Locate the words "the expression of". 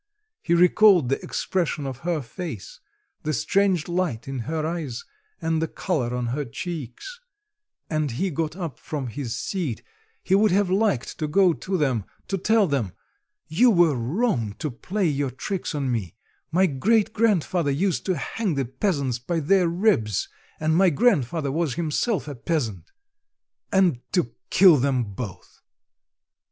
1.09-1.97